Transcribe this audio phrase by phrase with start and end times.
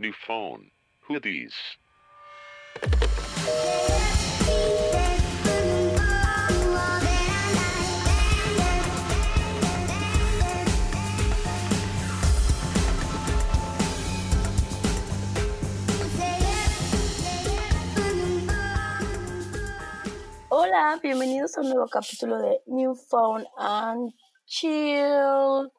[0.00, 0.70] New phone.
[1.08, 1.56] Who these?
[20.48, 24.14] Hola, bienvenidos a un nuevo capítulo de New Phone and
[24.46, 25.72] Chill.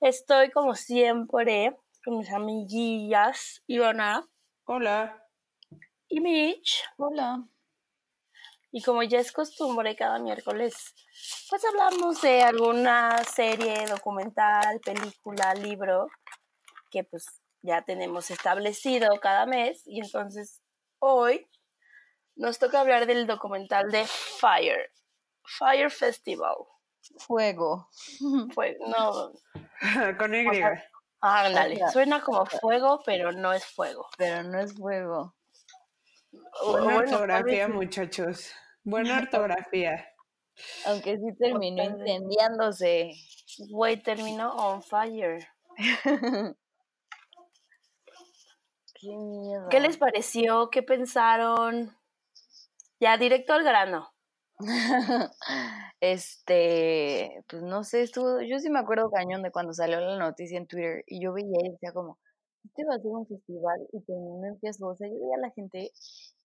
[0.00, 1.74] Estoy como siempre
[2.04, 4.26] con mis amiguillas Ivana
[4.64, 5.26] Hola.
[6.08, 6.84] y Mitch.
[6.96, 7.44] Hola.
[8.72, 10.94] Y como ya es costumbre cada miércoles,
[11.48, 16.06] pues hablamos de alguna serie, documental, película, libro
[16.90, 17.26] que pues
[17.62, 19.82] ya tenemos establecido cada mes.
[19.86, 20.60] Y entonces
[21.00, 21.48] hoy
[22.36, 24.92] nos toca hablar del documental de Fire,
[25.44, 26.54] Fire Festival.
[27.18, 27.88] Fuego.
[28.54, 29.32] Fue, no,
[30.18, 30.46] Con Y.
[31.20, 34.08] ándale, suena como fuego, pero no es fuego.
[34.16, 35.34] Pero no es fuego.
[36.64, 38.52] Buena bueno, ortografía, muchachos.
[38.84, 40.06] Buena ortografía.
[40.86, 43.12] Aunque sí terminó incendiándose.
[43.70, 45.48] Güey, terminó on fire.
[48.94, 49.68] Qué miedo.
[49.70, 50.68] ¿Qué les pareció?
[50.70, 51.96] ¿Qué pensaron?
[53.00, 54.12] Ya, directo al grano.
[56.00, 60.58] este, pues no sé, estuvo, yo sí me acuerdo cañón de cuando salió la noticia
[60.58, 62.18] en Twitter y yo veía y decía como,
[62.64, 65.46] este va a ser un festival y terminó en fiesta, o sea, yo veía a
[65.48, 65.90] la gente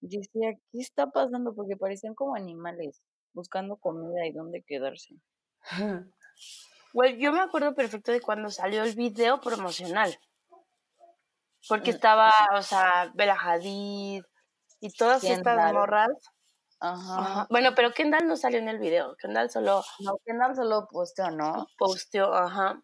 [0.01, 1.53] y decía, ¿qué está pasando?
[1.53, 3.01] Porque parecían como animales
[3.33, 5.15] buscando comida y dónde quedarse.
[6.93, 10.17] Güey, yo me acuerdo perfecto de cuando salió el video promocional.
[11.67, 14.23] Porque Mm, estaba, o sea, Bella Hadid
[14.79, 16.09] y todas estas morras.
[16.93, 17.19] Ajá.
[17.19, 17.47] Ajá.
[17.49, 19.15] Bueno, pero Kendall no salió en el video.
[19.17, 21.67] Kendall solo No, Kendall solo posteó, ¿no?
[21.77, 22.81] posteó, ajá.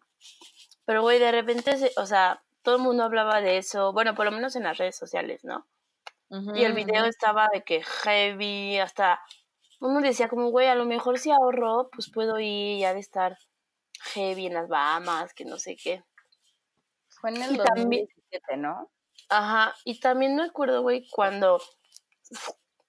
[0.84, 3.92] Pero, güey, de repente, o sea, todo el mundo hablaba de eso.
[3.92, 5.66] Bueno, por lo menos en las redes sociales, ¿no?
[6.54, 9.20] Y el video estaba de que heavy, hasta
[9.80, 13.00] uno decía como, güey, a lo mejor si ahorro, pues puedo ir y ha de
[13.00, 13.36] estar
[14.14, 16.02] heavy en las Bahamas, que no sé qué.
[17.20, 18.90] Fue en el y también- 2017, ¿no?
[19.28, 21.60] Ajá, y también me acuerdo, güey, cuando,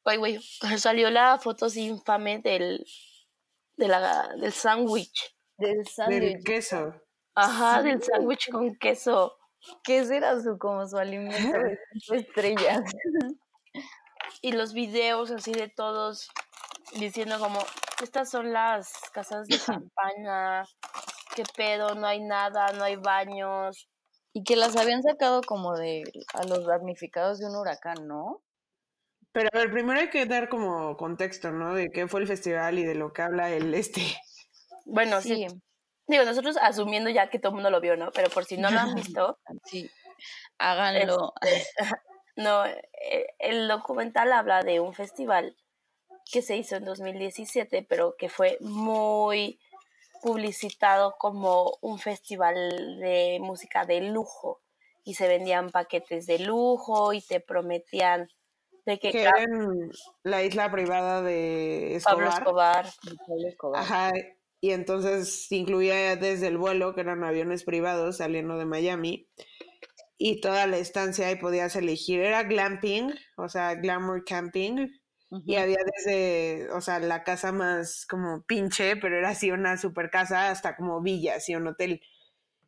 [0.05, 0.39] ay, güey,
[0.77, 2.85] salió la foto así infame del,
[3.77, 5.35] de la, del sándwich.
[5.57, 6.43] Del Del sándwich.
[6.45, 6.93] queso.
[7.35, 7.89] Ajá, Sí.
[7.89, 9.37] del sándwich con queso.
[9.83, 11.57] ¿Qué era su, como su alimento
[12.09, 12.81] de estrellas?
[14.41, 16.27] Y los videos así de todos
[16.95, 17.59] diciendo como,
[18.03, 19.57] estas son las casas de
[19.89, 20.63] campaña,
[21.35, 23.89] qué pedo, no hay nada, no hay baños.
[24.33, 26.03] Y que las habían sacado como de
[26.33, 28.41] a los damnificados de un huracán, ¿no?
[29.33, 31.73] Pero a ver, primero hay que dar como contexto, ¿no?
[31.73, 34.01] De qué fue el festival y de lo que habla el este.
[34.85, 35.47] Bueno, sí.
[36.07, 38.11] Digo, nosotros asumiendo ya que todo el mundo lo vio, ¿no?
[38.11, 39.89] Pero por si no lo han visto, Sí.
[40.59, 41.33] Háganlo.
[42.35, 45.57] no, eh, el documental habla de un festival
[46.31, 49.59] que se hizo en 2017, pero que fue muy
[50.21, 54.61] publicitado como un festival de música de lujo
[55.03, 58.29] y se vendían paquetes de lujo y te prometían
[58.85, 59.89] de que Que cada- era en
[60.23, 62.85] la isla privada de Pablo Escobar.
[62.85, 63.81] Escobar Pablo Escobar.
[63.81, 64.11] Ajá.
[64.61, 69.27] Y entonces incluía desde el vuelo, que eran aviones privados saliendo de Miami,
[70.17, 72.21] y toda la estancia y podías elegir.
[72.21, 74.87] Era glamping, o sea, glamour camping.
[75.47, 80.11] Y había desde, o sea, la casa más como pinche, pero era así una super
[80.11, 82.01] casa, hasta como villa, así un hotel.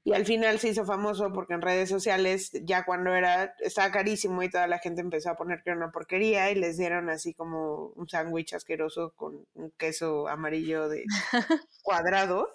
[0.07, 4.43] Y al final se hizo famoso porque en redes sociales, ya cuando era, estaba carísimo
[4.43, 7.33] y toda la gente empezó a poner que era una porquería y les dieron así
[7.33, 11.05] como un sándwich asqueroso con un queso amarillo de
[11.81, 12.53] cuadrado.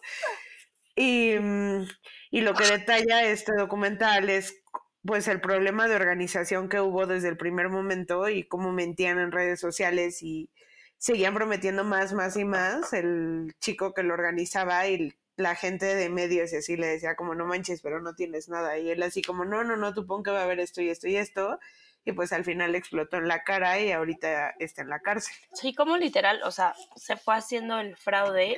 [0.94, 1.88] Y, mm,
[2.30, 4.62] y lo que detalla este documental es
[5.04, 9.32] pues el problema de organización que hubo desde el primer momento y cómo mentían en
[9.32, 10.50] redes sociales y
[10.98, 12.92] seguían prometiendo más, más y más.
[12.92, 17.34] El chico que lo organizaba y la gente de medios y así le decía como
[17.34, 18.78] no manches, pero no tienes nada.
[18.78, 20.88] Y él así como no, no, no, tú pon que va a haber esto y
[20.91, 21.59] esto y esto.
[22.04, 25.34] Y pues al final explotó en la cara y ahorita está en la cárcel.
[25.53, 28.56] Sí, como literal, o sea, se fue haciendo el fraude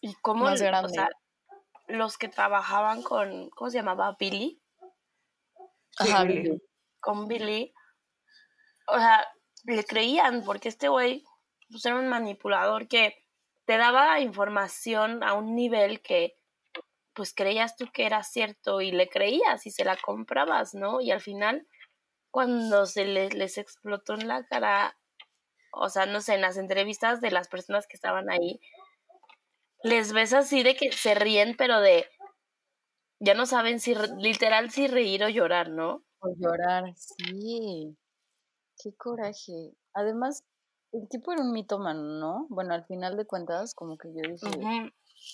[0.00, 0.94] y como, Más o grande.
[0.94, 1.10] sea,
[1.88, 4.16] los que trabajaban con, ¿cómo se llamaba?
[4.18, 4.62] Billy,
[5.98, 6.42] Ajá, Billy.
[6.42, 6.62] Billy.
[7.00, 7.74] con Billy,
[8.86, 9.26] o sea,
[9.64, 11.24] le creían porque este güey
[11.70, 13.21] pues, era un manipulador que
[13.64, 16.36] te daba información a un nivel que
[17.14, 21.00] pues creías tú que era cierto y le creías y se la comprabas, ¿no?
[21.00, 21.66] Y al final,
[22.30, 24.98] cuando se les, les explotó en la cara,
[25.72, 28.60] o sea, no sé, en las entrevistas de las personas que estaban ahí,
[29.82, 32.06] les ves así de que se ríen, pero de,
[33.20, 36.02] ya no saben si literal si reír o llorar, ¿no?
[36.18, 37.96] Por llorar, sí.
[38.82, 39.74] Qué coraje.
[39.92, 40.44] Además,
[40.92, 42.46] el tipo era un mitómano, ¿no?
[42.50, 44.92] Bueno, al final de cuentas, como que yo dije,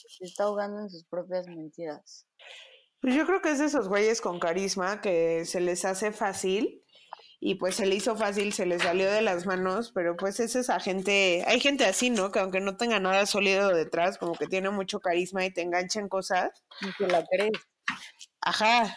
[0.09, 2.27] se está ahogando en sus propias mentiras.
[3.01, 6.85] Pues yo creo que es de esos güeyes con carisma que se les hace fácil
[7.41, 10.57] y pues se le hizo fácil, se les salió de las manos, pero pues es
[10.57, 12.33] esa gente, hay gente así, ¿no?
[12.33, 16.01] Que aunque no tenga nada sólido detrás, como que tiene mucho carisma y te engancha
[16.01, 16.51] en cosas.
[16.81, 17.53] Y que la crees.
[18.41, 18.97] Ajá,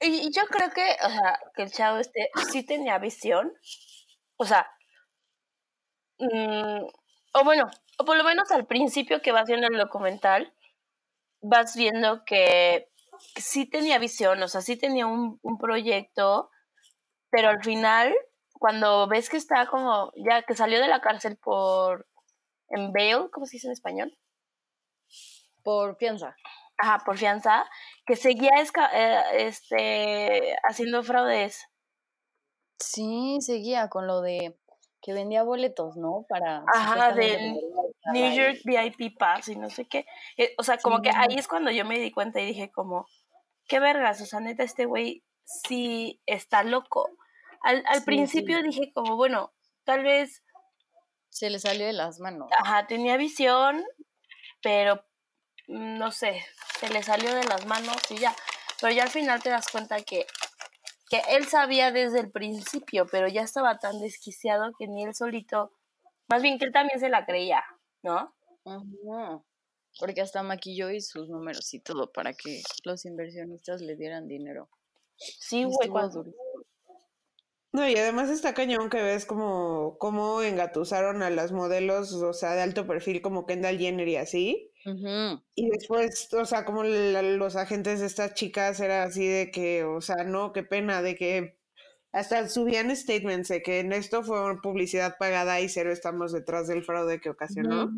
[0.00, 3.52] Y y yo creo que, o sea, que el chavo este sí tenía visión.
[4.36, 4.66] O sea,
[6.18, 6.86] mm,
[7.34, 10.52] o bueno, o por lo menos al principio que vas viendo el documental,
[11.40, 12.88] vas viendo que
[13.36, 16.50] sí tenía visión, o sea, sí tenía un, un proyecto,
[17.30, 18.14] pero al final,
[18.52, 22.06] cuando ves que está como, ya que salió de la cárcel por,
[22.70, 24.18] en bail, ¿cómo se dice en español?
[25.62, 26.36] Por fianza.
[26.78, 27.68] Ajá, por fianza,
[28.06, 28.52] que seguía
[28.92, 31.66] eh, este, haciendo fraudes.
[32.78, 34.56] Sí, seguía con lo de
[35.00, 36.24] que vendía boletos, ¿no?
[36.28, 37.54] Para Ajá, del
[38.12, 40.06] New York VIP Pass y no sé qué.
[40.36, 43.06] Eh, o sea, como que ahí es cuando yo me di cuenta y dije como,
[43.66, 47.08] qué vergas, o sea, neta, este güey sí está loco.
[47.62, 49.52] Al, al Sí, principio dije como, bueno,
[49.84, 50.42] tal vez,
[51.30, 52.48] Se le salió de las manos.
[52.58, 53.84] ajá, tenía visión,
[54.62, 55.04] pero
[55.68, 56.44] no sé,
[56.80, 58.34] se le salió de las manos y ya.
[58.80, 60.26] Pero ya al final te das cuenta que,
[61.10, 65.72] que él sabía desde el principio, pero ya estaba tan desquiciado que ni él solito,
[66.28, 67.64] más bien que él también se la creía,
[68.02, 68.34] ¿no?
[68.64, 69.44] Ujú.
[69.98, 74.68] Porque hasta maquilló y sus números y todo para que los inversionistas le dieran dinero.
[75.16, 76.24] Sí, güey, cuando-.
[77.72, 82.54] No, y además está cañón que ves como cómo engatusaron a las modelos, o sea,
[82.54, 84.72] de alto perfil como Kendall Jenner y así.
[85.54, 89.84] Y después, o sea, como la- los agentes de estas chicas era así de que,
[89.84, 91.58] o sea, no, qué pena, de que
[92.12, 96.82] hasta subían statements de que en esto fue publicidad pagada y cero estamos detrás del
[96.84, 97.90] fraude que ocasionó.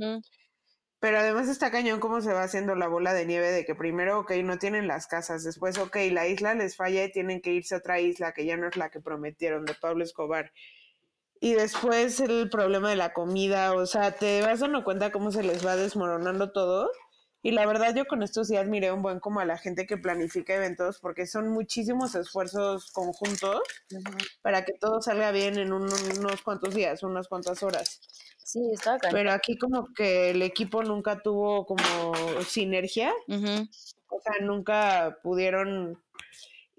[1.01, 4.19] Pero además está cañón cómo se va haciendo la bola de nieve de que primero,
[4.21, 7.75] ok, no tienen las casas, después, ok, la isla les falla y tienen que irse
[7.75, 10.53] a otra isla que ya no es la que prometieron de Pablo Escobar.
[11.41, 15.43] Y después el problema de la comida, o sea, te vas dando cuenta cómo se
[15.43, 16.91] les va desmoronando todo.
[17.43, 19.97] Y la verdad yo con esto sí admiré un buen como a la gente que
[19.97, 23.63] planifica eventos porque son muchísimos esfuerzos conjuntos
[24.43, 25.89] para que todo salga bien en un-
[26.19, 28.03] unos cuantos días, unas cuantas horas.
[28.45, 29.15] Sí, estaba cañón.
[29.15, 31.79] Pero aquí como que el equipo nunca tuvo como
[32.47, 33.15] sinergia,
[34.11, 35.99] o sea, nunca pudieron...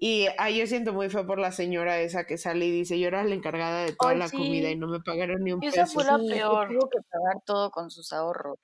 [0.04, 3.06] Y ahí yo siento muy feo por la señora esa que sale y dice, yo
[3.06, 4.36] era la encargada de toda Ay, la sí.
[4.36, 5.92] comida y no me pagaron ni un Esa peso.
[5.94, 6.66] fue la Sí, peor.
[6.70, 8.58] tuvo que pagar todo con sus ahorros,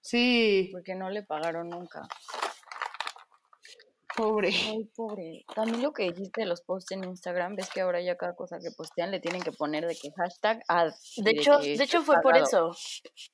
[0.00, 2.08] Sí, porque no le pagaron nunca.
[4.16, 4.48] pobre.
[4.48, 5.44] Ay, pobre.
[5.54, 8.58] También lo que dijiste de los posts en Instagram, ves que ahora ya cada cosa
[8.60, 10.92] que postean le tienen que poner de que hashtag ad.
[11.18, 12.70] De hecho, de hecho fue por eso.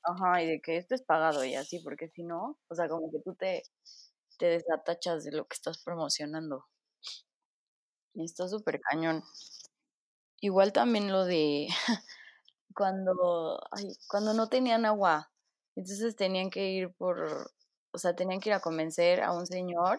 [0.02, 3.12] Ajá, y de que esto es pagado y así, porque si no, o sea, como
[3.12, 3.62] que tú te,
[4.38, 6.64] te desatachas de lo que estás promocionando.
[8.14, 9.22] Está súper cañón.
[10.40, 11.68] Igual también lo de
[12.74, 15.32] cuando, ay, cuando no tenían agua,
[15.76, 17.52] entonces tenían que ir por,
[17.92, 19.98] o sea, tenían que ir a convencer a un señor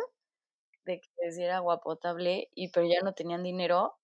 [0.86, 3.95] de que les diera agua potable, y pero ya no tenían dinero.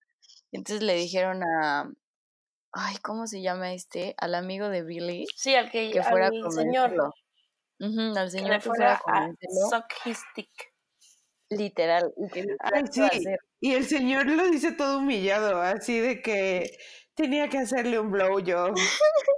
[0.51, 1.91] Entonces le dijeron a,
[2.73, 4.15] ay, ¿cómo se llama este?
[4.19, 7.13] Al amigo de Billy, Sí, al que, que fuera a al señor convencerlo.
[7.79, 9.29] Ujú, al que señor le que fuera a
[9.69, 10.73] suck his dick.
[11.49, 13.17] Literal, y que dijera Ay, qué iba a sí.
[13.19, 13.39] hacer.
[13.59, 16.77] Y el señor lo dice todo humillado, así de que
[17.15, 18.75] tenía que hacerle un blowjob.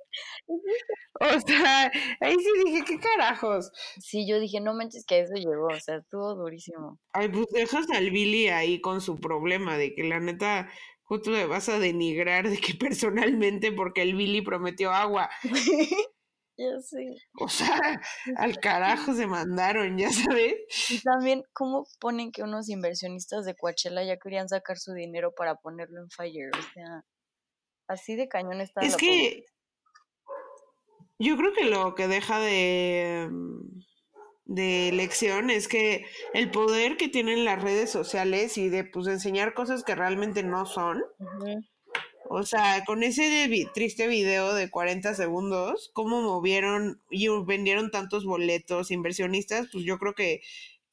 [1.22, 3.72] O sea, ahí sí dije, ¿qué carajos?
[4.00, 6.98] Sí, yo dije, no manches que a eso llegó, o sea, estuvo durísimo.
[7.14, 10.70] Ay, pues dejas al Billy ahí con su problema de que la neta,
[11.04, 15.30] justo le vas a denigrar de que personalmente porque el Billy prometió agua.
[16.60, 17.16] ya sé.
[17.40, 17.80] O sea,
[18.38, 20.56] al carajo se mandaron, ya sabes.
[20.90, 25.56] Y también, ¿cómo ponen que unos inversionistas de Coachella ya querían sacar su dinero para
[25.56, 26.52] ponerlo en Fire?
[26.58, 27.04] O sea,
[27.88, 29.46] así de cañón está Es la que
[31.18, 33.80] yo creo que lo que deja de, mm,
[34.46, 39.54] de lección es que el poder que tienen las redes sociales y de pues enseñar
[39.54, 41.02] cosas que realmente no son.
[41.18, 41.56] pobre.
[41.56, 41.62] Ujú.
[42.32, 48.24] O sea, con ese vi- triste video de 40 segundos, cómo movieron y vendieron tantos
[48.24, 50.42] boletos inversionistas, pues yo creo que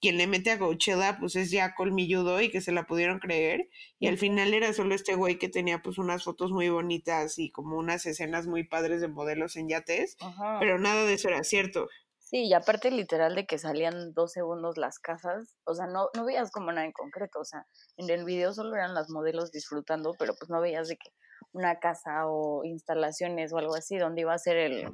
[0.00, 3.69] quien le mete a Coachella pues es ya colmilludo y que se la pudieron creer.
[3.99, 7.50] Y al final era solo este güey que tenía pues unas fotos muy bonitas y
[7.50, 10.57] como unas escenas muy padres de modelos en yates, Ajá.
[10.59, 11.88] pero nada de eso era cierto.
[12.19, 16.25] Sí, y aparte literal de que salían dos segundos las casas, o sea, no, no
[16.25, 17.66] veías como nada en concreto, o sea,
[17.97, 21.11] en el video solo eran las modelos disfrutando, pero pues no veías de que
[21.53, 24.88] una casa o instalaciones o algo así donde iba a ser el,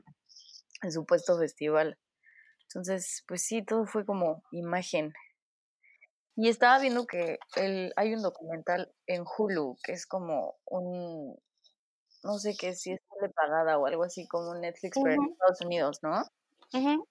[0.83, 1.99] el supuesto festival.
[2.69, 5.13] Entonces, pues sí, todo fue como imagen.
[6.37, 11.37] Y estaba viendo que el, hay un documental en Hulu que es como un,
[12.25, 15.33] no sé qué, si es de pagada o algo así como un Netflix, pero en.
[15.33, 16.23] Estados Unidos, ¿no?
[16.75, 17.07] Ujú.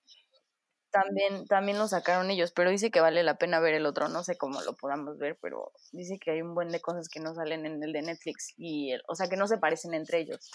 [0.92, 4.24] También, también lo sacaron ellos, pero dice que vale la pena ver el otro, no
[4.24, 7.34] sé cómo lo podamos ver, pero dice que hay un buen de cosas que no
[7.34, 10.52] salen en el de Netflix, y el- o sea, que no se parecen entre ellos.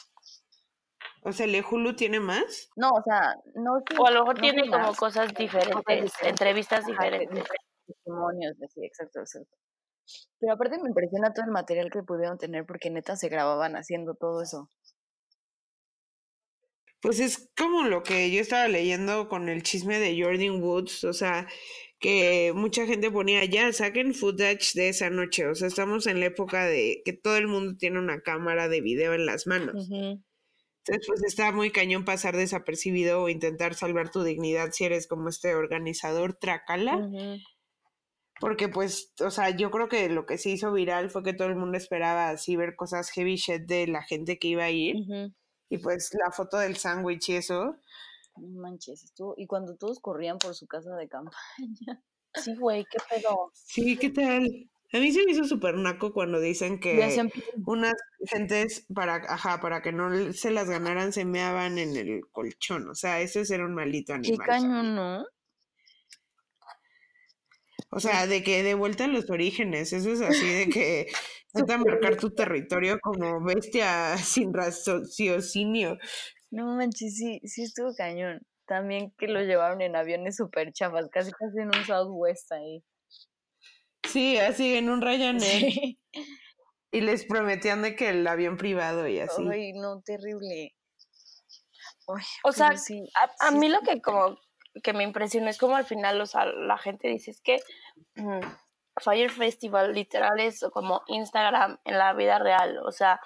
[1.22, 2.68] O sea, ¿el de Hulu tiene más?
[2.76, 6.12] No, o sea, no O a lo mejor no tiene como más, cosas diferentes, diferentes.
[6.22, 7.30] entrevistas diferentes.
[7.30, 9.56] diferentes testimonios, sí, exacto, exacto.
[10.38, 14.14] Pero aparte me impresiona todo el material que pudieron tener porque neta se grababan haciendo
[14.14, 14.70] todo eso.
[17.00, 21.12] Pues es como lo que yo estaba leyendo con el chisme de Jordan Woods, o
[21.12, 21.46] sea,
[21.98, 26.26] que mucha gente ponía, ya, saquen footage de esa noche, o sea, estamos en la
[26.26, 29.88] época de que todo el mundo tiene una cámara de video en las manos.
[29.90, 35.28] Entonces, pues está muy cañón pasar desapercibido o intentar salvar tu dignidad si eres como
[35.28, 36.96] este organizador tracala.
[36.96, 37.38] Ujú.
[38.38, 41.48] Porque pues, o sea, yo creo que lo que se hizo viral fue que todo
[41.48, 44.96] el mundo esperaba así ver cosas heavy shit de la gente que iba a ir.
[45.68, 47.76] Y pues la foto del sándwich y eso.
[48.36, 51.34] No manches, estuvo, y cuando todos corrían por su casa de campaña.
[52.34, 53.50] Sí, güey, qué pedo.
[53.54, 54.68] Sí, ¿qué tal?
[54.92, 57.18] A mí se me hizo súper naco cuando dicen que
[57.66, 57.94] unas
[58.26, 62.90] gentes para, ajá, para que no se las ganaran se meaban en el colchón.
[62.90, 64.46] O sea, eso es ser un maldito Qué animal.
[64.46, 65.24] cañón, ¿no?
[67.90, 71.06] O sea, de que de vuelta a los orígenes, eso es así de que
[71.62, 75.98] vas a marcar tu territorio como bestia sin raciocinio.
[76.50, 78.40] No manches, sí, sí estuvo cañón.
[78.66, 82.82] También que lo llevaron en aviones súper chafas, casi casi en un Southwest ahí.
[84.04, 85.72] Sí, así en un Ryanair.
[85.72, 85.98] Sí.
[86.92, 89.46] Y les prometían de que el avión privado y así.
[89.50, 90.74] Ay, no, terrible.
[92.08, 94.36] Ay, O sea, sí, A, a sí mí lo que como
[94.82, 97.58] que me impresionó es como al final o sea, la gente dice es que
[98.16, 98.40] mm,
[98.98, 102.78] Fire Festival literal es como Instagram en la vida real.
[102.78, 103.20] O sea,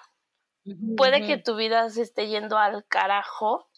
[0.97, 3.69] puede que tu vida se esté yendo al carajo,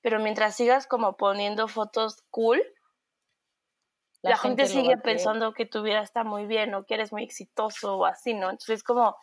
[0.00, 2.62] pero mientras sigas como poniendo fotos cool,
[4.22, 7.12] la, gente, lo va sigue pensando que tu vida está muy bien o que eres
[7.12, 8.50] muy exitoso o así, ¿no?
[8.50, 9.16] Entonces es como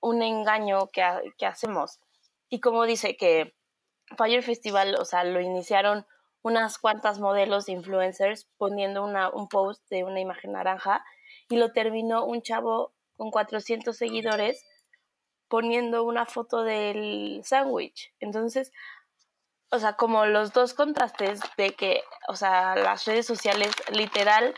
[0.00, 1.02] un engaño que,
[1.36, 2.00] que hacemos.
[2.48, 3.54] Y como dice que
[4.16, 6.06] Fire Festival, o sea, lo iniciaron
[6.42, 11.04] unas cuantas modelos de influencers poniendo una, un post de una imagen naranja
[11.50, 14.64] y lo terminó un chavo con 400 seguidores
[15.48, 18.14] poniendo una foto del sándwich.
[18.20, 18.72] Entonces,
[19.70, 24.54] o sea, como los dos contrastes de que, o sea, las redes sociales literal,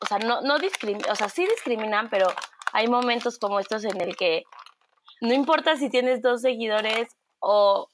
[0.00, 2.28] o sea, no, no discriminan, o sea, sí discriminan, pero
[2.72, 4.44] hay momentos como estos en el que
[5.20, 7.88] no importa si tienes dos seguidores o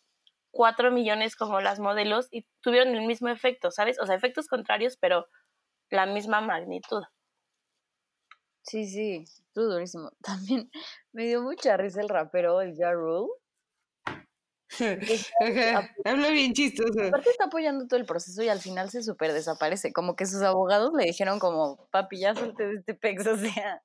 [0.51, 3.99] cuatro millones como las modelos y tuvieron el mismo efecto, ¿sabes?
[4.01, 5.27] O sea, efectos contrarios, pero
[5.89, 7.05] la misma magnitud.
[8.65, 10.11] Sí, sí, estuvo durísimo.
[10.23, 10.71] También
[11.13, 13.31] me dio mucha risa el rapero, el Ja Rule.
[16.05, 17.01] Habla bien chistoso.
[17.01, 19.93] Aparte está apoyando todo el proceso y al final se súper desaparece.
[19.93, 23.83] Como que sus abogados le dijeron como, papi, ya suelte de este pex, o sea,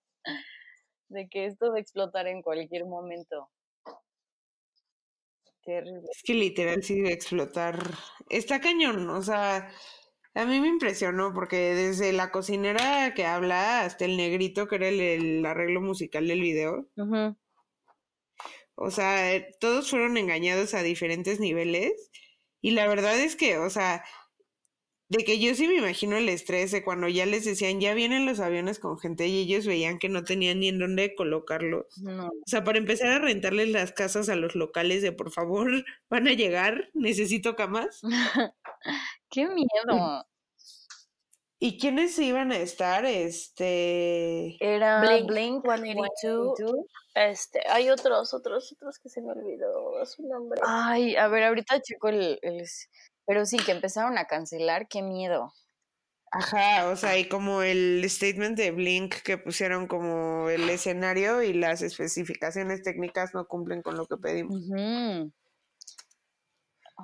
[1.09, 3.50] de que esto va a explotar en cualquier momento.
[5.63, 6.07] Terrible.
[6.09, 7.77] Es que literal sí debe explotar.
[8.29, 9.69] Está cañón, o sea,
[10.39, 14.88] a mí me impresionó porque desde la cocinera que habla hasta el negrito que era
[14.88, 16.88] el, el arreglo musical del video,
[18.75, 21.91] o sea, todos fueron engañados a diferentes niveles.
[22.62, 24.05] Y la verdad es que, o sea,
[25.10, 28.28] de que yo sí me imagino el estrés de cuando ya les decían, ya vienen
[28.28, 31.98] los aviones con gente y ellos veían que no tenían ni en dónde colocarlos.
[31.98, 32.28] No.
[32.28, 35.68] O sea, para empezar a rentarles las casas a los locales de por favor,
[36.10, 38.01] van a llegar, necesito camas.
[39.30, 40.25] ¡Qué miedo!
[41.62, 43.04] ¿Y quiénes iban a estar?
[43.04, 44.56] Este.
[44.63, 46.56] Era Blink Blink 182.
[46.58, 46.86] 182.
[47.16, 50.62] Este, hay otros, otros, otros que se me olvidó su nombre.
[50.66, 52.66] Ay, a ver, ahorita checo el, el-
[53.29, 55.53] Pero sí, que empezaron a cancelar, qué miedo.
[56.31, 61.53] Ajá, o sea, y como el statement de Blink que pusieron como el escenario y
[61.53, 64.63] las especificaciones técnicas no cumplen con lo que pedimos.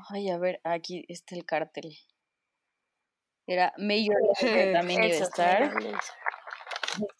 [0.09, 1.95] Ay, a ver, aquí está el cartel.
[3.45, 5.75] Era Major Lazer, que también iba a estar.
[5.75, 6.11] Major Lazer.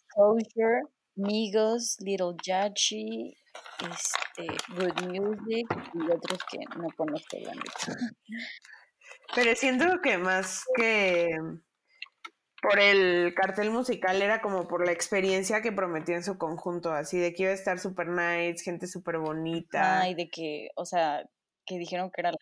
[0.08, 0.82] Closure,
[1.14, 3.36] Migos, Little Yachi,
[3.88, 8.16] este, Good Music y otros que no conozco la neta.
[9.34, 11.28] Pero siento que más que
[12.62, 17.18] por el cartel musical era como por la experiencia que prometió en su conjunto, así
[17.18, 20.00] de que iba a estar super nice, gente súper bonita.
[20.00, 21.24] Ay, de que, o sea,
[21.66, 22.36] que dijeron que era la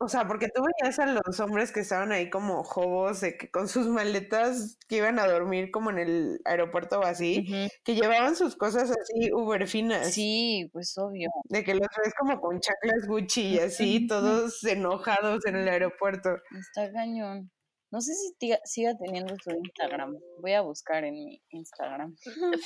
[0.00, 3.50] O sea, porque tú veías a los hombres que estaban ahí como jobos, de que
[3.50, 7.46] con sus maletas que iban a dormir como en el aeropuerto o así,
[7.84, 10.12] que llevaban sus cosas así uber finas.
[10.14, 11.28] Sí, pues obvio.
[11.44, 16.36] De que los ves como con chaclas Gucci y así, todos enojados en el aeropuerto.
[16.58, 17.50] Está cañón.
[17.92, 20.14] No sé si tiga- siga teniendo su Instagram.
[20.40, 22.14] Voy a buscar en mi Instagram.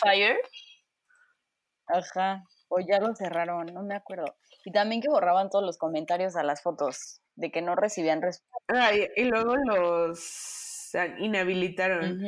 [0.02, 0.36] Fire.
[1.86, 2.42] Ajá.
[2.68, 4.36] O ya lo cerraron, no me acuerdo.
[4.64, 8.56] Y también que borraban todos los comentarios a las fotos, de que no recibían respuesta.
[8.68, 12.20] Ah, y, y luego los ah, inhabilitaron.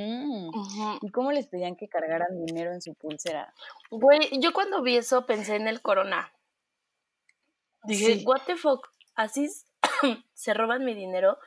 [1.02, 3.52] ¿Y cómo les pedían que cargaran dinero en su pulsera?
[3.90, 6.32] Güey, yo cuando vi eso pensé en el corona.
[7.84, 8.24] Dije, Sí.
[8.26, 9.48] what the fuck, así
[10.34, 11.38] se roban mi dinero,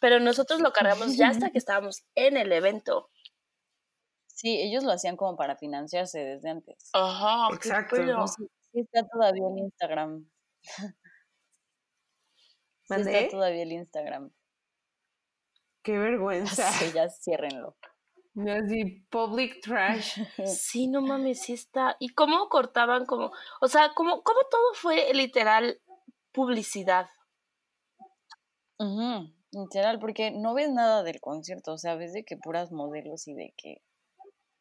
[0.00, 3.10] pero nosotros lo cargamos ya hasta que estábamos en el evento.
[4.42, 6.90] Sí, ellos lo hacían como para financiarse desde antes.
[6.94, 8.02] Ajá, Exacto.
[8.02, 10.28] No sí está todavía el Instagram.
[12.88, 14.32] Sí está todavía el Instagram.
[15.84, 16.68] Qué vergüenza.
[16.72, 17.76] Sí, ya ciérrenlo.
[18.34, 20.18] Así, public trash.
[20.46, 21.96] Sí, no mames, sí está.
[22.00, 23.30] ¿Y cómo cortaban como,
[23.60, 25.80] o sea, cómo, cómo todo fue literal
[26.32, 27.06] publicidad?
[28.80, 33.28] Ujú, Literal, porque no ves nada del concierto, o sea, ves de que puras modelos
[33.28, 33.82] y de que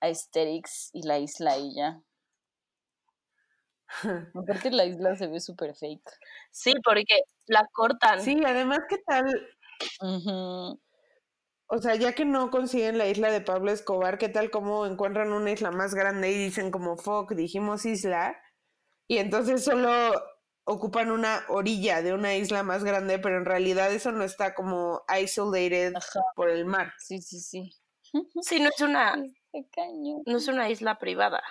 [0.02, 2.02] aesthetics y la isla y ya.
[4.36, 6.10] Aparte la isla se ve súper fake.
[6.52, 8.22] Sí, porque la cortan.
[8.22, 9.26] Sí, además, ¿qué tal?
[11.68, 15.32] O sea, ya que no consiguen la isla de Pablo Escobar, ¿qué tal como encuentran
[15.32, 18.38] una isla más grande y dicen como, fuck, dijimos isla?
[19.08, 19.90] Y entonces solo
[20.66, 25.04] ocupan una orilla de una isla más grande, pero en realidad eso no está como
[25.22, 26.22] isolated Ajá.
[26.36, 26.94] por el mar.
[26.98, 27.72] Sí, sí, sí.
[28.42, 29.16] Sí, no es una,
[29.52, 30.24] Qué cañón.
[30.26, 31.42] no es una isla privada.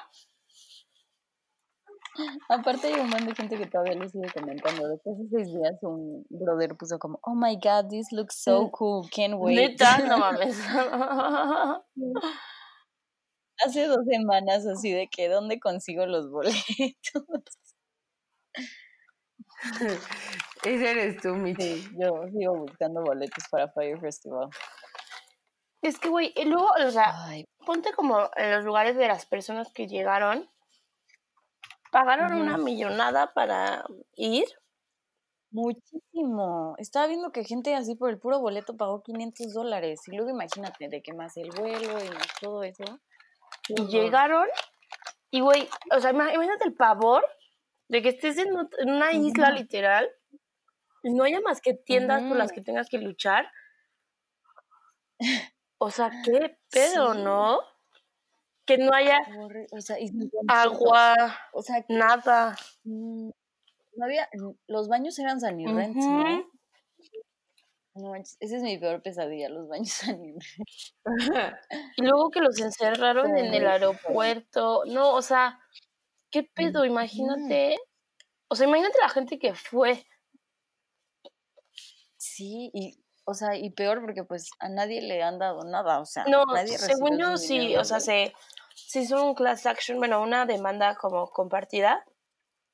[2.49, 4.89] Aparte hay un montón de gente que todavía le sigue comentando.
[4.89, 8.71] Después de seis días un brother puso como, oh my god, this looks so Mm.
[8.73, 9.57] cool, can't wait.
[9.57, 10.59] Neta, no mames.
[13.65, 16.65] Hace dos semanas así de que, ¿dónde consigo los boletos?
[20.65, 21.63] Ese eres tú, Michi.
[21.83, 24.49] Sí, yo sigo buscando boletos para Fire Festival.
[25.83, 29.27] Es que, güey, y luego, o sea, Ay, ponte como en los lugares de las
[29.27, 30.49] personas que llegaron,
[31.91, 34.47] pagaron una millonada para ir.
[35.51, 36.75] muchísimo.
[36.79, 40.01] Estaba viendo que gente así por el puro boleto pagó 500 dólares.
[40.07, 42.85] Y luego imagínate, de que más el vuelo y más todo eso.
[43.65, 44.47] Qué Y llegaron,
[45.31, 47.25] y güey, o sea, ima- imagínate el pavor
[47.89, 48.49] de que estés en,
[48.87, 50.09] una isla literal
[51.03, 53.51] y no haya más que tiendas por las que tengas que luchar.
[55.83, 57.23] O sea, qué pedo, Sí.
[57.23, 57.61] ¿no?
[58.67, 59.19] Que no haya
[59.73, 60.11] O sea, y
[60.49, 61.15] agua,
[61.53, 62.55] O sea, que, nada.
[62.85, 63.31] mm,
[63.97, 64.29] no había,
[64.69, 66.09] los baños eran sanirrents, Ujú.
[66.09, 66.51] ¿no?
[67.97, 70.63] No manches, esa es mi peor pesadilla, los baños sanirrents.
[71.97, 74.85] Y luego que los encerraron en el aeropuerto.
[74.87, 75.61] No, o sea,
[76.31, 77.79] qué pedo, imagínate.
[78.49, 80.07] O sea, imagínate la gente que fue.
[82.17, 86.05] Sí, y, o sea, y peor porque pues a nadie le han dado nada, o
[86.05, 88.33] sea, No, nadie según yo sí, o sea, se,
[88.75, 92.05] se hizo un class action, bueno, una demanda como compartida.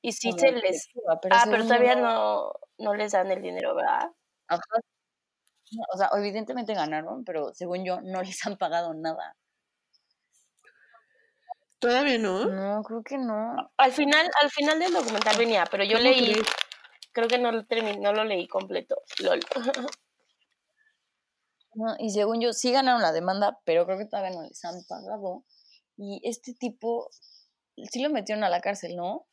[0.02, 0.88] Y sí se les...
[1.30, 4.10] ah, pero todavía no, no les dan el dinero, ¿verdad?
[4.48, 4.60] Ajá.
[5.92, 9.36] O sea, evidentemente ganaron, pero según yo no les han pagado nada.
[11.78, 12.46] Todavía no.
[12.46, 13.54] No, creo que no.
[13.76, 16.46] Al final, al final del documental venía, pero yo ¿Cómo leí, crees?
[17.12, 19.02] creo que no lo terminé, no lo leí completo.
[19.20, 19.40] Lol.
[21.76, 24.74] No, y según yo sí ganaron la demanda, pero creo que todavía no les han
[24.88, 25.44] pagado.
[25.96, 27.08] Y este tipo
[27.90, 29.26] sí lo metieron a la cárcel, ¿no?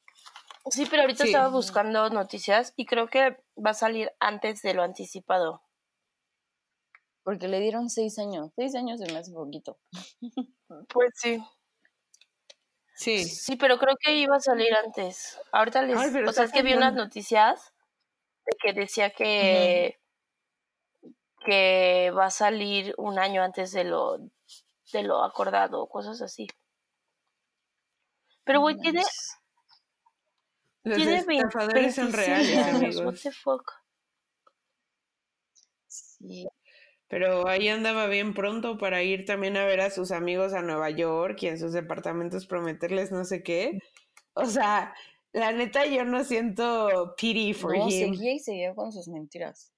[0.71, 1.29] Sí, pero ahorita Sí.
[1.29, 5.62] estaba buscando noticias y creo que va a salir antes de lo anticipado.
[7.23, 8.51] Porque le dieron seis años.
[8.56, 9.77] Seis años se me hace poquito.
[10.89, 11.43] Pues sí.
[12.95, 13.25] Sí.
[13.25, 15.39] Sí, pero creo que iba a salir antes.
[15.51, 15.97] Ahorita les...
[15.97, 17.73] Ay, o sea, es que vi unas noticias
[18.45, 19.99] de que decía que...
[21.43, 24.17] que va a salir un año antes de lo,
[24.91, 26.47] de lo acordado, cosas así.
[28.43, 29.01] Pero, güey, tiene.
[30.84, 33.21] Los tiene 20 estafadores son 26 reales, años, what amigos.
[33.23, 33.71] the fuck.
[35.88, 36.47] Sí.
[37.08, 40.89] Pero ahí andaba bien pronto para ir también a ver a sus amigos a Nueva
[40.89, 43.79] York y en sus departamentos prometerles no sé qué.
[44.34, 44.95] O sea,
[45.32, 48.15] la neta yo no siento pity for No, him.
[48.15, 49.72] seguía y seguía con sus mentiras.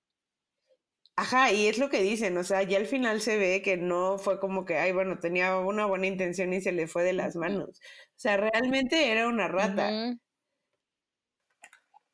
[1.18, 4.18] Ajá, y es lo que dicen, o sea, ya al final se ve que no
[4.18, 7.38] fue como que, ay, bueno, tenía una buena intención y se le fue de las
[7.38, 7.70] manos.
[7.80, 9.90] O sea, realmente era una rata.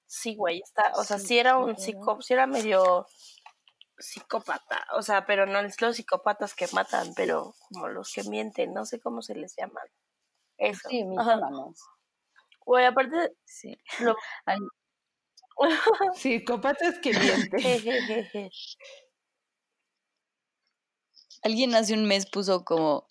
[0.06, 3.06] Sí, güey, está, o sea, Sí, sí era un psico, sí era medio
[4.00, 8.74] psicópata, o sea, pero no es los psicópatas que matan, pero como los que mienten,
[8.74, 9.86] no sé cómo se les llaman.
[10.58, 10.90] Eso.
[10.90, 11.82] Sí, mitómanos.
[12.66, 13.78] Güey, aparte, Sí.
[14.00, 14.16] lo...
[16.16, 17.60] Psicópatas que mienten.
[21.44, 23.08] Alguien hace un mes puso como,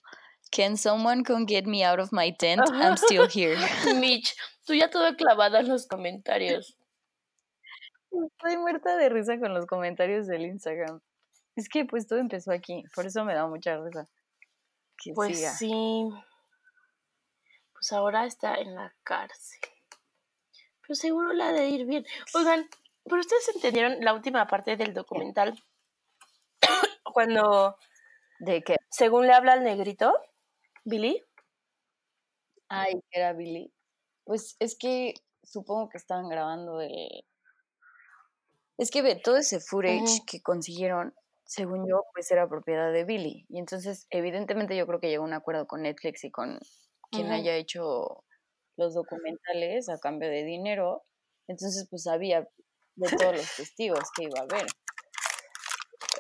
[0.53, 2.62] Can someone come get me out of my tent?
[2.72, 3.57] I'm still here.
[4.00, 6.76] Mitch, tú ya todo clavada en los comentarios.
[8.11, 11.00] Estoy muerta de risa con los comentarios del Instagram.
[11.55, 14.09] Es que pues todo empezó aquí, por eso me da mucha risa.
[14.96, 15.50] Que Pues siga.
[15.53, 16.09] sí.
[17.72, 19.61] Pues ahora está en la cárcel.
[20.90, 22.05] Pero seguro la de ir bien.
[22.35, 22.68] Oigan,
[23.05, 25.57] pero ustedes entendieron la última parte del documental.
[27.14, 27.76] Cuando,
[28.40, 28.74] ¿De qué?
[28.90, 30.12] según le habla al negrito,
[30.83, 31.22] Billy.
[32.68, 33.72] Ay, que era Billy.
[34.24, 37.24] Pues es que supongo que estaban grabando el...
[38.76, 43.46] Es que ve, todo ese footage que consiguieron, según yo, pues era propiedad de Billy.
[43.48, 46.59] Y entonces, evidentemente, yo creo que llegó a un acuerdo con Netflix y con
[47.12, 48.24] quien haya hecho
[48.80, 51.04] los documentales a cambio de dinero.
[51.46, 52.48] Entonces, pues sabía
[52.96, 54.66] de todos los testigos que iba a haber.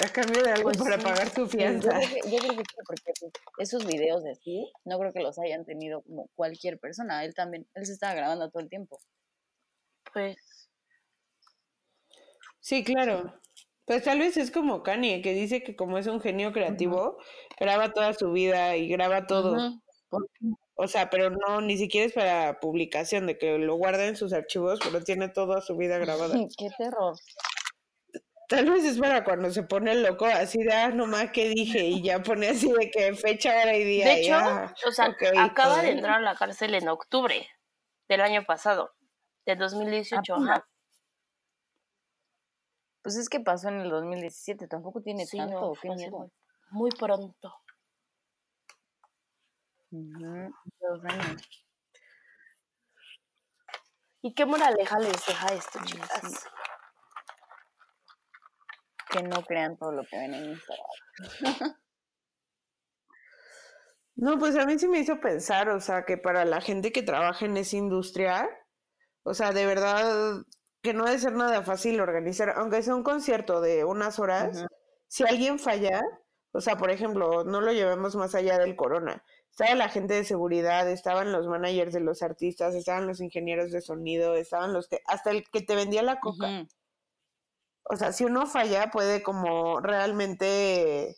[0.00, 1.04] A cambio de algo Pues para sí.
[1.04, 1.90] pagar su yo, fianza.
[1.90, 5.20] creo que, yo creo que sí, porque pues, esos videos de sí, no creo que
[5.20, 7.24] los hayan tenido como cualquier persona.
[7.24, 8.98] Él también, él se estaba grabando todo el tiempo.
[10.12, 10.68] Pues.
[12.60, 13.34] Sí, claro.
[13.84, 17.18] Pues tal vez es como Kanye, que dice que como es un genio creativo,
[17.58, 19.52] graba toda su vida y graba todo.
[19.54, 19.80] Ujú.
[20.08, 20.28] Por-
[20.82, 24.32] O sea, pero no, ni siquiera es para publicación, de que lo guarda en sus
[24.32, 26.34] archivos, pero tiene toda su vida grabada.
[26.58, 27.16] Qué terror.
[28.48, 32.02] Tal vez es para cuando se pone loco, así de, ah, nomás que dije, y
[32.02, 34.06] ya pone así de que fecha, hora y día.
[34.06, 37.46] De hecho, ah, o sea, acaba de entrar a la cárcel en octubre
[38.08, 38.94] del año pasado,
[39.44, 40.32] de 2018.
[40.34, 40.50] Apenas.
[40.60, 40.68] Ajá.
[43.02, 46.04] Pues es que pasó en el 2017, tampoco tiene Sí, tanto, no, qué fue hace
[46.04, 46.18] miedo.
[46.18, 46.30] muy,
[46.70, 46.90] muy
[49.90, 51.66] Dos años.
[54.22, 56.20] ¿Y qué moraleja les deja esto, chicas?
[56.22, 56.48] sí.
[59.10, 60.86] Que no crean todo lo que ven en Instagram.
[64.16, 67.02] No, pues a mí sí me hizo pensar, o sea, que para la gente que
[67.02, 68.50] trabaja en esa industria,
[69.22, 70.42] o sea, de verdad
[70.82, 74.66] que no debe ser nada fácil organizar, aunque sea un concierto de unas horas,
[75.08, 76.02] si alguien falla,
[76.52, 79.24] o sea, por ejemplo, no lo llevemos más allá del corona.
[79.50, 83.80] Estaba la gente de seguridad, estaban los managers de los artistas, estaban los ingenieros de
[83.80, 86.66] sonido, estaban los que, hasta el que te vendía la coca.
[87.84, 91.16] O sea, si uno falla, puede como realmente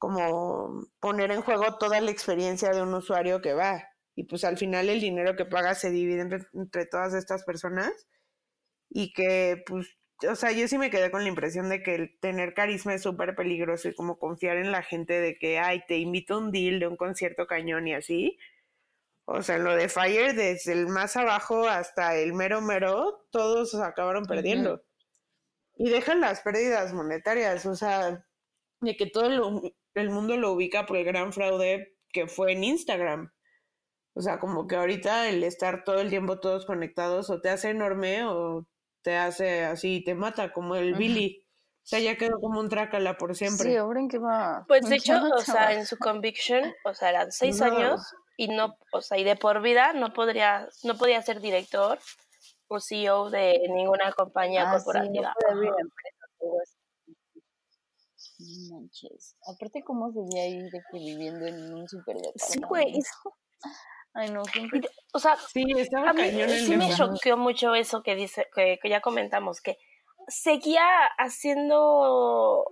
[0.00, 3.84] como poner en juego toda la experiencia de un usuario que va.
[4.16, 7.92] Y pues al final el dinero que paga se divide entre, entre todas estas personas.
[8.88, 12.18] Y que pues, o sea, yo sí me quedé con la impresión de que el
[12.20, 15.98] tener carisma es súper peligroso y como confiar en la gente de que, ay, te
[15.98, 18.38] invito a un deal de un concierto cañón y así.
[19.24, 23.74] O sea, en lo de Fire, desde el más abajo hasta el mero mero, todos
[23.76, 24.82] acabaron perdiendo.
[25.76, 28.26] Y dejan las pérdidas monetarias, o sea,
[28.80, 29.62] de que todo lo-
[29.94, 33.32] el mundo lo ubica por el gran fraude que fue en Instagram.
[34.14, 37.70] O sea, como que ahorita el estar todo el tiempo todos conectados o te hace
[37.70, 38.66] enorme o
[39.02, 40.94] te hace así, te mata, como el.
[40.94, 41.44] Billy.
[41.82, 43.70] O sea, ya quedó como un trácala por siempre.
[43.70, 44.64] Sí, ahora en qué va.
[44.68, 47.66] Pues de hecho, o sea, en su conviction, o sea, eran seis No.
[47.66, 48.00] años
[48.36, 51.98] y no, o sea, y de por vida no podría, no podía ser director
[52.68, 55.34] o CEO de ninguna compañía Ah, sí, no corporativa.
[55.48, 56.76] así.
[58.38, 59.36] No manches.
[59.46, 62.92] Aparte, ¿cómo seguía ahí de que viviendo en un super Sí, güey.
[64.14, 64.80] Ay, no, siempre.
[65.12, 68.46] O sea, Sí, estaba a mí cañón el sí me choqueó mucho eso que dice,
[68.54, 69.78] que, que ya comentamos, que
[70.28, 70.84] seguía
[71.18, 72.64] haciendo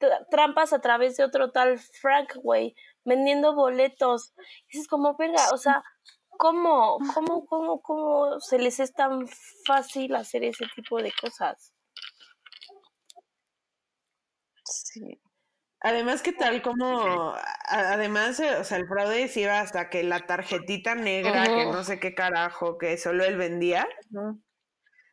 [0.00, 4.32] tra- trampas a través de otro tal Frank, güey, vendiendo boletos.
[4.70, 5.82] Y es como, verga, o sea,
[6.30, 9.26] ¿cómo, cómo, cómo, cómo se les es tan
[9.66, 11.72] fácil hacer ese tipo de cosas?
[14.64, 15.18] Sí.
[15.80, 17.34] Además que tal como,
[17.66, 21.84] además, eh, o sea, el fraude se iba hasta que la tarjetita negra, que no
[21.84, 23.86] sé qué carajo, que solo él vendía,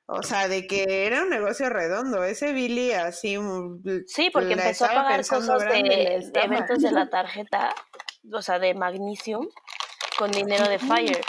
[0.08, 4.86] o sea, de que era un negocio redondo, ese Billy así, mm, Sí, porque empezó
[4.86, 7.74] a pagar cosas de, de eventos de la tarjeta,
[8.32, 9.48] o sea, de Magnesium,
[10.18, 11.22] con dinero de Fire.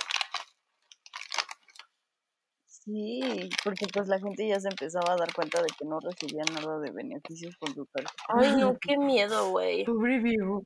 [2.87, 6.44] Sí, porque pues la gente ya se empezaba a dar cuenta de que no recibía
[6.55, 8.12] nada de beneficios por su parte.
[8.29, 9.85] Ay, no, qué miedo, güey.
[9.87, 10.62] Pobre viejo.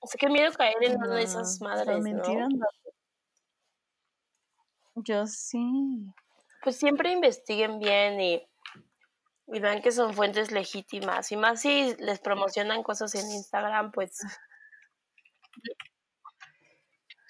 [0.00, 2.44] O sea, qué miedo caer en una de esas No, la madres, mentira ¿no?
[2.46, 2.66] anda-
[4.96, 6.12] Yo sí.
[6.64, 8.42] Pues siempre investiguen bien y,
[9.46, 11.30] y vean que son fuentes legítimas.
[11.30, 14.18] Y más si les promocionan cosas en Instagram, pues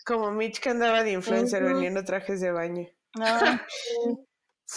[0.07, 2.89] Como Mitch que andaba de influencer vendiendo trajes de baño.
[4.09, 4.17] No,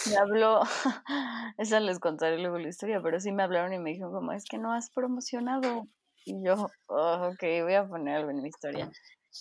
[0.06, 0.60] me habló,
[1.58, 4.44] esa les contaré luego la historia, pero sí me hablaron y me dijeron como, es
[4.44, 5.88] que no has promocionado.
[6.24, 8.90] Y yo, "Oh, ok, voy a poner algo en mi historia.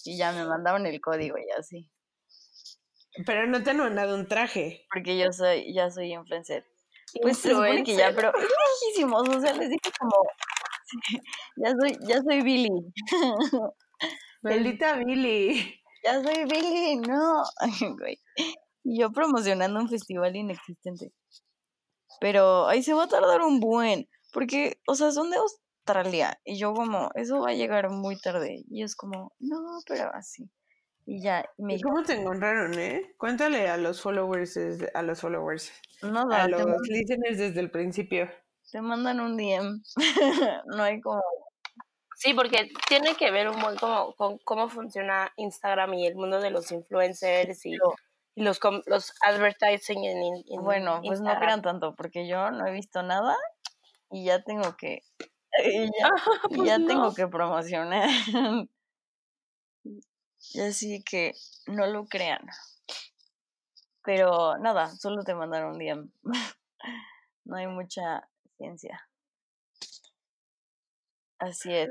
[0.05, 1.89] Y ya me mandaron el código y así,
[3.25, 4.85] Pero no te han mandado un traje.
[4.93, 6.65] porque yo soy, ya soy influencer.
[7.21, 10.11] Pues se supone que ya, pero lejísimos, o sea, les dije como,
[11.57, 12.69] ya soy, ya soy Billy,
[14.41, 15.81] Maldita Billy.
[16.03, 17.43] ya soy Billy, no.
[17.59, 18.19] Ay, güey.
[18.83, 21.11] Y yo promocionando un festival inexistente.
[22.19, 26.39] Pero ahí se va a tardar un buen, porque, o sea, son de Australia.
[26.43, 28.63] Y yo como, eso va a llegar muy tarde.
[28.69, 30.49] Y es como, no, pero así.
[31.05, 33.13] Y ya, y me ¿Y dijo, cómo te encontraron, eh?
[33.17, 35.71] Cuéntale a los followers, desde- a los followers,
[36.03, 38.29] no, a da, te, los listeners desde el principio.
[38.71, 39.81] te mandan un DM.
[40.67, 41.21] no hay como,
[42.15, 46.39] Sí, porque tiene que ver un buen como con cómo funciona Instagram y el mundo
[46.41, 47.95] de los influencers y, Pero-
[48.35, 52.65] y los com- los advertising en, en bueno, pues no crean tanto, porque yo no
[52.67, 53.35] he visto nada
[54.11, 54.99] y ya tengo que,
[55.65, 56.09] y ya,
[56.49, 56.87] y Pues ya no.
[56.87, 58.09] tengo que promocionar.
[60.53, 61.33] Y así que
[61.67, 62.39] no lo crean.
[64.03, 66.09] Pero nada, solo te mandaron un DM.
[67.45, 69.05] no hay mucha ciencia.
[71.39, 71.89] Así es.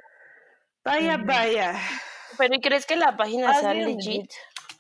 [0.85, 1.74] Vaya, vaya.
[2.37, 3.96] Pero ¿y crees que la página Ah, sea legit?
[3.98, 4.33] legit.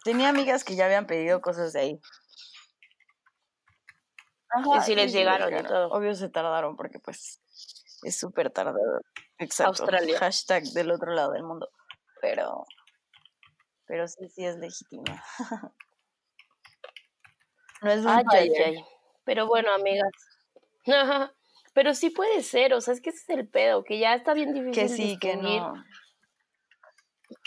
[0.08, 2.00] Tenía amigas que ya habían pedido cosas de ahí.
[4.74, 5.90] Y sí les llegaron y todo.
[5.90, 7.42] Obvio se tardaron porque pues
[8.02, 9.02] es súper tardado.
[9.36, 9.82] Exacto.
[9.82, 10.18] Australia.
[10.18, 11.68] Hashtag del otro lado del mundo.
[12.22, 12.64] Pero,
[13.84, 15.04] pero sí, sí es legítimo.
[17.82, 18.84] no es un Ay, ay, ay.
[19.24, 20.10] Pero bueno, amigas.
[21.74, 24.32] Pero sí puede ser, o sea, es que ese es el pedo, que ya está
[24.32, 25.74] bien difícil Que sí, que no.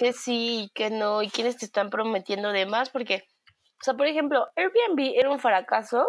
[0.01, 3.93] Que sí y que no, y quiénes te están prometiendo de más, porque, o sea,
[3.93, 6.07] por ejemplo, Airbnb era un fracaso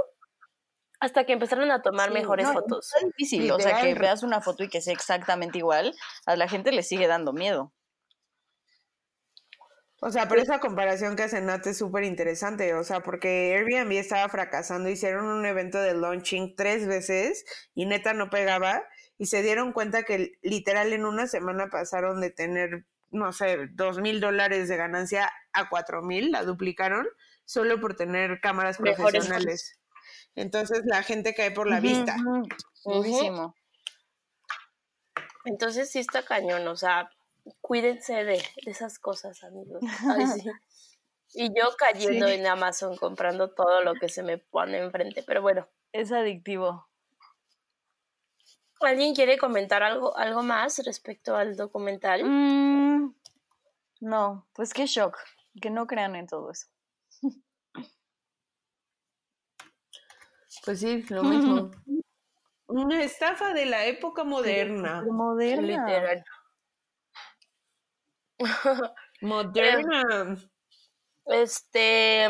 [0.98, 2.86] hasta que empezaron a tomar Sí, mejores no, fotos.
[2.86, 6.48] Está difícil, o sea, que veas una foto y que sea exactamente igual, a la
[6.48, 7.74] gente le sigue dando miedo.
[10.00, 13.92] O sea, pero esa comparación que hace Nat es súper interesante, o sea, porque Airbnb
[13.92, 18.84] estaba fracasando, hicieron un evento de launching tres veces y neta no pegaba
[19.18, 23.98] y se dieron cuenta que literal en una semana pasaron de tener, no sé, dos
[24.00, 27.06] mil dólares de ganancia a cuatro mil, la duplicaron
[27.44, 29.78] solo por tener cámaras Mejores profesionales.
[30.34, 32.16] Entonces la gente cae por la vista.
[32.16, 32.48] ujú,
[32.84, 33.54] Durísimo.
[35.44, 37.10] Entonces sí está cañón, o sea,
[37.60, 39.82] cuídense de, de esas cosas, amigos.
[40.08, 40.48] Ay, sí.
[41.34, 42.34] Y yo cayendo Sí.
[42.34, 45.66] en Amazon comprando todo lo que se me pone enfrente, pero bueno.
[45.90, 46.86] Es adictivo.
[48.80, 52.22] ¿Alguien quiere comentar algo, algo más respecto al documental?
[52.24, 52.81] Mm,
[54.02, 55.16] no, pues qué shock.
[55.60, 56.66] Que no crean en todo eso.
[60.64, 61.70] Pues sí, lo mismo.
[62.66, 65.02] Una estafa de la época moderna.
[65.02, 65.86] Moderna.
[65.86, 66.24] Literal.
[69.20, 70.36] Moderna.
[71.26, 72.28] Este,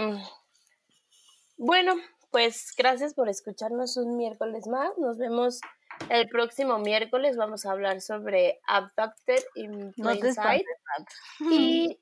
[1.56, 1.94] bueno,
[2.30, 4.90] pues gracias por escucharnos un miércoles más.
[4.98, 5.60] Nos vemos
[6.08, 7.36] el próximo miércoles.
[7.36, 10.66] Vamos a hablar sobre Abducted in No Plain Sight.
[10.66, 11.52] espantes, Nat.
[11.52, 12.00] Y,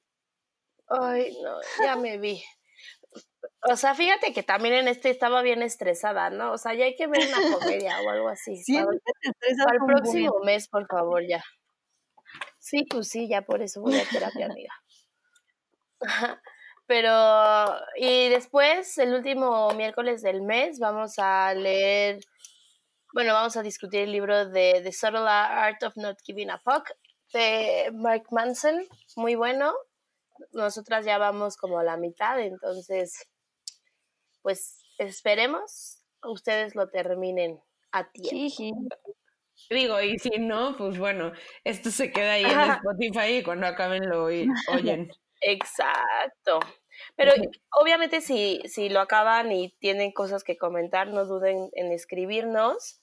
[0.89, 2.43] ay, no, ya me vi.
[3.71, 6.53] O sea, fíjate que también en este estaba bien estresada, ¿no?
[6.53, 7.37] O sea, ya hay que ver una
[7.85, 8.57] comedia o algo así.
[8.57, 8.99] Siempre
[9.65, 11.43] para el próximo mes, por favor, ya.
[12.59, 14.73] Sí, pues sí, ya por eso voy a terapia, amiga.
[16.87, 17.13] Pero,
[17.97, 22.19] y después, el último miércoles del mes, vamos a leer,
[23.13, 26.91] bueno, vamos a discutir el libro de The Subtle Art of Not Giving a Fuck
[27.33, 29.73] de Mark Manson, muy bueno.
[30.53, 33.29] Nosotras ya vamos como a la mitad, entonces,
[34.43, 37.61] pues esperemos ustedes lo terminen
[37.93, 38.31] a tiempo.
[38.31, 38.73] Jiji.
[39.69, 41.33] Digo, y si no, pues bueno,
[41.65, 42.51] esto se queda ahí en.
[42.83, 45.11] Spotify y cuando acaben lo oy- oyen.
[45.43, 46.61] Exacto.
[47.17, 47.33] Pero
[47.71, 53.01] obviamente si, si lo acaban y tienen cosas que comentar, no duden en escribirnos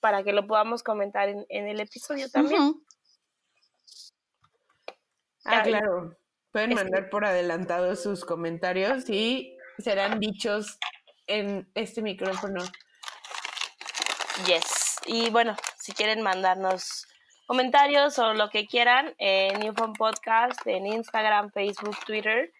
[0.00, 2.74] para que lo podamos comentar en, en el episodio también.
[5.44, 6.16] Ah, claro.
[6.52, 10.78] Pueden mandar por adelantado sus comentarios y serán dichos
[11.26, 12.62] en este micrófono.
[14.46, 14.96] Yes.
[15.06, 17.06] Y bueno, si quieren mandarnos
[17.46, 22.52] comentarios o lo que quieran, en Newfound Podcast, en Instagram, Facebook, Twitter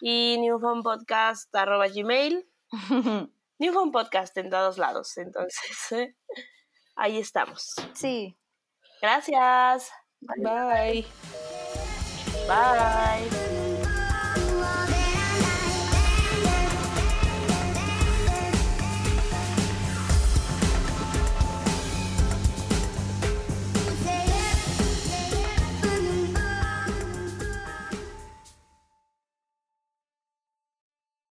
[0.00, 2.48] y Newfound Podcast arroba gmail.
[3.58, 5.16] Newfound Podcast en todos lados.
[5.16, 6.14] Entonces,
[6.96, 7.74] ahí estamos.
[7.94, 8.36] Sí.
[9.00, 9.90] Gracias.
[10.20, 11.06] Bye.
[12.48, 13.47] Bye.